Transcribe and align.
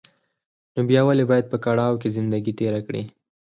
نو 0.73 0.79
بيا 0.89 1.01
ولې 1.07 1.23
بايد 1.31 1.45
په 1.51 1.57
کړاوو 1.65 1.99
کې 2.01 2.13
زندګي 2.17 2.53
تېره 2.59 2.79
کړې. 2.87 3.03